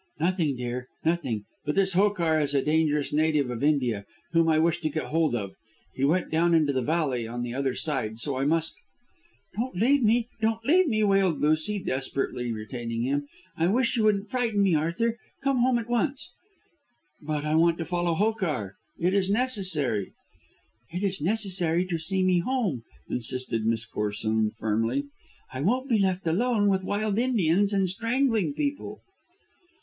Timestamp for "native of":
3.13-3.63